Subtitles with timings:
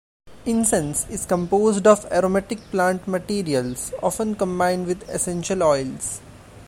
[0.47, 6.21] Incense is composed of aromatic plant materials, often combined with essential oils.